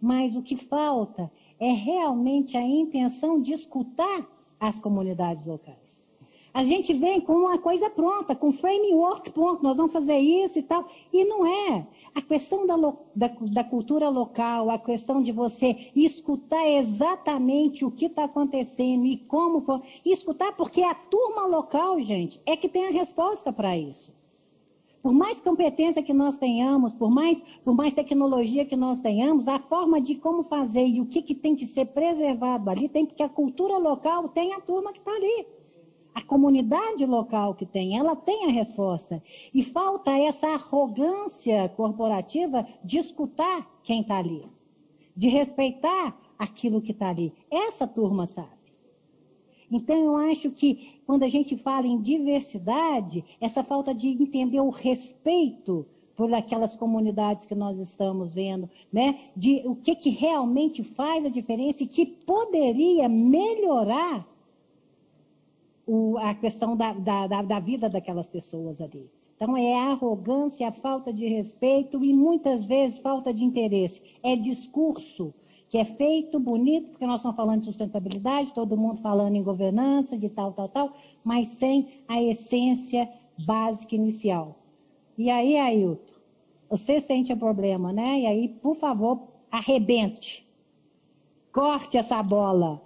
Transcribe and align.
Mas 0.00 0.36
o 0.36 0.42
que 0.42 0.56
falta 0.56 1.30
é 1.58 1.72
realmente 1.72 2.56
a 2.56 2.62
intenção 2.62 3.40
de 3.40 3.52
escutar 3.52 4.26
as 4.58 4.78
comunidades 4.78 5.44
locais. 5.44 5.90
A 6.52 6.64
gente 6.64 6.92
vem 6.92 7.20
com 7.20 7.32
uma 7.32 7.58
coisa 7.58 7.88
pronta, 7.88 8.34
com 8.34 8.52
framework 8.52 9.30
pronto, 9.30 9.62
nós 9.62 9.76
vamos 9.76 9.92
fazer 9.92 10.18
isso 10.18 10.58
e 10.58 10.62
tal. 10.62 10.84
E 11.12 11.24
não 11.24 11.46
é. 11.46 11.86
A 12.12 12.20
questão 12.20 12.66
da, 12.66 12.76
da, 13.14 13.28
da 13.28 13.64
cultura 13.64 14.08
local, 14.08 14.68
a 14.68 14.78
questão 14.78 15.22
de 15.22 15.30
você 15.30 15.90
escutar 15.94 16.66
exatamente 16.66 17.84
o 17.84 17.90
que 17.90 18.06
está 18.06 18.24
acontecendo 18.24 19.06
e 19.06 19.16
como. 19.16 19.64
E 20.04 20.12
escutar, 20.12 20.52
porque 20.56 20.82
a 20.82 20.94
turma 20.94 21.46
local, 21.46 22.00
gente, 22.00 22.40
é 22.44 22.56
que 22.56 22.68
tem 22.68 22.88
a 22.88 22.90
resposta 22.90 23.52
para 23.52 23.76
isso. 23.76 24.19
Por 25.02 25.12
mais 25.12 25.40
competência 25.40 26.02
que 26.02 26.12
nós 26.12 26.36
tenhamos, 26.36 26.94
por 26.94 27.10
mais, 27.10 27.42
por 27.64 27.74
mais 27.74 27.94
tecnologia 27.94 28.66
que 28.66 28.76
nós 28.76 29.00
tenhamos, 29.00 29.48
a 29.48 29.58
forma 29.58 30.00
de 30.00 30.14
como 30.16 30.42
fazer 30.42 30.86
e 30.86 31.00
o 31.00 31.06
que, 31.06 31.22
que 31.22 31.34
tem 31.34 31.56
que 31.56 31.64
ser 31.64 31.86
preservado 31.86 32.68
ali 32.68 32.88
tem, 32.88 33.06
porque 33.06 33.22
a 33.22 33.28
cultura 33.28 33.78
local 33.78 34.28
tem 34.28 34.52
a 34.52 34.60
turma 34.60 34.92
que 34.92 34.98
está 34.98 35.12
ali 35.12 35.46
a 36.14 36.22
comunidade 36.22 37.06
local 37.06 37.54
que 37.54 37.64
tem, 37.64 37.96
ela 37.96 38.16
tem 38.16 38.46
a 38.46 38.50
resposta. 38.50 39.22
E 39.54 39.62
falta 39.62 40.10
essa 40.10 40.48
arrogância 40.48 41.68
corporativa 41.70 42.66
de 42.84 42.98
escutar 42.98 43.80
quem 43.82 44.02
está 44.02 44.18
ali, 44.18 44.42
de 45.14 45.28
respeitar 45.28 46.18
aquilo 46.38 46.80
que 46.80 46.92
está 46.92 47.08
ali. 47.08 47.32
Essa 47.50 47.86
turma 47.86 48.26
sabe. 48.26 48.59
Então, 49.70 49.96
eu 49.96 50.16
acho 50.16 50.50
que 50.50 51.00
quando 51.06 51.22
a 51.22 51.28
gente 51.28 51.56
fala 51.56 51.86
em 51.86 52.00
diversidade, 52.00 53.24
essa 53.40 53.62
falta 53.62 53.94
de 53.94 54.08
entender 54.08 54.60
o 54.60 54.70
respeito 54.70 55.86
por 56.16 56.34
aquelas 56.34 56.76
comunidades 56.76 57.46
que 57.46 57.54
nós 57.54 57.78
estamos 57.78 58.34
vendo, 58.34 58.68
né? 58.92 59.18
De 59.34 59.62
o 59.64 59.74
que, 59.74 59.94
que 59.94 60.10
realmente 60.10 60.84
faz 60.84 61.24
a 61.24 61.30
diferença 61.30 61.84
e 61.84 61.86
que 61.86 62.04
poderia 62.04 63.08
melhorar 63.08 64.28
o, 65.86 66.18
a 66.18 66.34
questão 66.34 66.76
da, 66.76 66.92
da, 66.92 67.42
da, 67.42 67.58
vida 67.58 67.88
daquelas 67.88 68.28
pessoas 68.28 68.80
ali. 68.80 69.10
Então, 69.34 69.56
é 69.56 69.74
a 69.74 69.92
arrogância, 69.92 70.68
a 70.68 70.72
falta 70.72 71.12
de 71.12 71.26
respeito 71.26 72.04
e 72.04 72.12
muitas 72.12 72.66
vezes 72.66 72.98
falta 72.98 73.32
de 73.32 73.42
interesse. 73.42 74.02
É 74.22 74.36
discurso 74.36 75.32
que 75.70 75.78
é 75.78 75.84
feito 75.84 76.38
bonito, 76.38 76.90
porque 76.90 77.06
nós 77.06 77.16
estamos 77.20 77.36
falando 77.36 77.60
de 77.60 77.66
sustentabilidade, 77.66 78.52
todo 78.52 78.76
mundo 78.76 78.98
falando 78.98 79.36
em 79.36 79.42
governança, 79.42 80.18
de 80.18 80.28
tal, 80.28 80.52
tal, 80.52 80.68
tal, 80.68 80.92
mas 81.24 81.48
sem 81.48 82.02
a 82.06 82.20
essência 82.20 83.08
básica 83.46 83.94
inicial. 83.94 84.58
E 85.16 85.30
aí, 85.30 85.56
Ailton, 85.56 86.02
você 86.68 87.00
sente 87.00 87.32
o 87.32 87.36
problema, 87.36 87.92
né? 87.92 88.20
E 88.20 88.26
aí, 88.26 88.48
por 88.48 88.74
favor, 88.74 89.28
arrebente. 89.50 90.46
Corte 91.52 91.96
essa 91.96 92.22
bola 92.22 92.82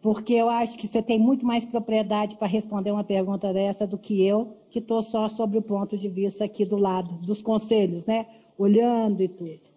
porque 0.00 0.32
eu 0.32 0.48
acho 0.48 0.78
que 0.78 0.86
você 0.86 1.02
tem 1.02 1.18
muito 1.18 1.44
mais 1.44 1.64
propriedade 1.64 2.36
para 2.36 2.46
responder 2.46 2.90
uma 2.90 3.04
pergunta 3.04 3.52
dessa 3.52 3.86
do 3.86 3.98
que 3.98 4.24
eu, 4.24 4.56
que 4.70 4.78
estou 4.78 5.02
só 5.02 5.28
sobre 5.28 5.58
o 5.58 5.62
ponto 5.62 5.98
de 5.98 6.08
vista 6.08 6.44
aqui 6.44 6.64
do 6.64 6.76
lado 6.76 7.14
dos 7.16 7.42
conselhos, 7.42 8.06
né? 8.06 8.26
Olhando 8.56 9.22
e 9.22 9.28
tudo. 9.28 9.67